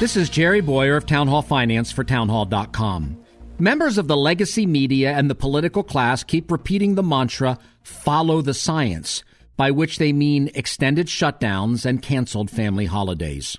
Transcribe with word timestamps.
This 0.00 0.16
is 0.16 0.30
Jerry 0.30 0.62
Bowyer 0.62 0.96
of 0.96 1.04
Town 1.04 1.28
Hall 1.28 1.42
Finance 1.42 1.92
for 1.92 2.04
townhall.com. 2.04 3.22
Members 3.58 3.98
of 3.98 4.08
the 4.08 4.16
legacy 4.16 4.64
media 4.64 5.12
and 5.12 5.28
the 5.28 5.34
political 5.34 5.82
class 5.82 6.24
keep 6.24 6.50
repeating 6.50 6.94
the 6.94 7.02
mantra, 7.02 7.58
follow 7.82 8.40
the 8.40 8.54
science, 8.54 9.22
by 9.58 9.70
which 9.70 9.98
they 9.98 10.14
mean 10.14 10.50
extended 10.54 11.08
shutdowns 11.08 11.84
and 11.84 12.00
canceled 12.00 12.50
family 12.50 12.86
holidays. 12.86 13.58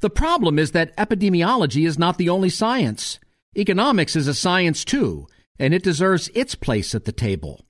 The 0.00 0.08
problem 0.08 0.58
is 0.58 0.70
that 0.70 0.96
epidemiology 0.96 1.86
is 1.86 1.98
not 1.98 2.16
the 2.16 2.30
only 2.30 2.48
science. 2.48 3.20
Economics 3.54 4.16
is 4.16 4.28
a 4.28 4.32
science 4.32 4.82
too, 4.82 5.26
and 5.58 5.74
it 5.74 5.82
deserves 5.82 6.30
its 6.32 6.54
place 6.54 6.94
at 6.94 7.04
the 7.04 7.12
table. 7.12 7.66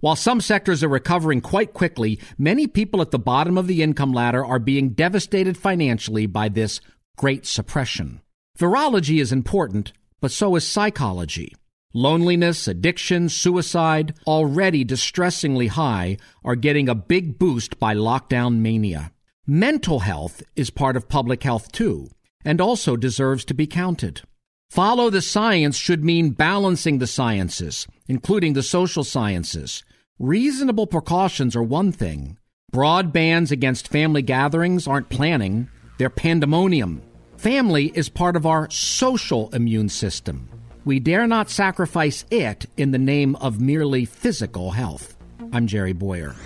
While 0.00 0.16
some 0.16 0.40
sectors 0.40 0.82
are 0.82 0.88
recovering 0.88 1.40
quite 1.40 1.72
quickly, 1.72 2.18
many 2.36 2.66
people 2.66 3.00
at 3.00 3.12
the 3.12 3.20
bottom 3.20 3.56
of 3.56 3.68
the 3.68 3.84
income 3.84 4.12
ladder 4.12 4.44
are 4.44 4.58
being 4.58 4.90
devastated 4.90 5.56
financially 5.56 6.26
by 6.26 6.48
this 6.48 6.80
great 7.16 7.46
suppression. 7.46 8.20
Virology 8.58 9.20
is 9.20 9.32
important, 9.32 9.92
but 10.20 10.30
so 10.30 10.54
is 10.56 10.66
psychology. 10.66 11.54
Loneliness, 11.92 12.68
addiction, 12.68 13.28
suicide, 13.28 14.14
already 14.26 14.84
distressingly 14.84 15.68
high, 15.68 16.18
are 16.44 16.56
getting 16.56 16.88
a 16.88 16.94
big 16.94 17.38
boost 17.38 17.78
by 17.78 17.94
lockdown 17.94 18.58
mania. 18.58 19.12
Mental 19.46 20.00
health 20.00 20.42
is 20.56 20.70
part 20.70 20.96
of 20.96 21.08
public 21.08 21.42
health 21.42 21.72
too, 21.72 22.08
and 22.44 22.60
also 22.60 22.96
deserves 22.96 23.44
to 23.46 23.54
be 23.54 23.66
counted. 23.66 24.22
Follow 24.70 25.08
the 25.08 25.22
science 25.22 25.76
should 25.76 26.04
mean 26.04 26.30
balancing 26.30 26.98
the 26.98 27.06
sciences, 27.06 27.86
including 28.08 28.52
the 28.52 28.62
social 28.62 29.04
sciences. 29.04 29.84
Reasonable 30.18 30.86
precautions 30.86 31.54
are 31.54 31.62
one 31.62 31.92
thing. 31.92 32.36
Broad 32.72 33.12
bans 33.12 33.52
against 33.52 33.88
family 33.88 34.22
gatherings 34.22 34.86
aren't 34.86 35.08
planning, 35.08 35.68
they're 35.98 36.10
pandemonium. 36.10 37.00
Family 37.36 37.92
is 37.94 38.08
part 38.08 38.34
of 38.34 38.46
our 38.46 38.70
social 38.70 39.50
immune 39.50 39.90
system. 39.90 40.48
We 40.84 40.98
dare 41.00 41.26
not 41.26 41.50
sacrifice 41.50 42.24
it 42.30 42.66
in 42.76 42.92
the 42.92 42.98
name 42.98 43.34
of 43.36 43.60
merely 43.60 44.04
physical 44.04 44.70
health. 44.70 45.16
I'm 45.52 45.66
Jerry 45.66 45.92
Bowyer. 45.92 46.36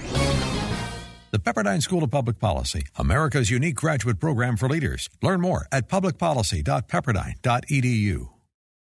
The 1.30 1.38
Pepperdine 1.38 1.80
School 1.80 2.02
of 2.02 2.10
Public 2.10 2.40
Policy, 2.40 2.86
America's 2.96 3.50
unique 3.50 3.76
graduate 3.76 4.18
program 4.18 4.56
for 4.56 4.68
leaders. 4.68 5.08
Learn 5.22 5.40
more 5.40 5.68
at 5.70 5.88
publicpolicy.pepperdine.edu. 5.88 8.39